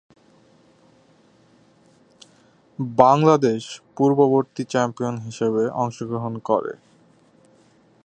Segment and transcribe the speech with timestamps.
[2.97, 3.63] বাংলাদেশ
[3.97, 6.73] পূর্ববর্তী চ্যাম্পিয়ন হিসেবে অংশগ্রহণ করে।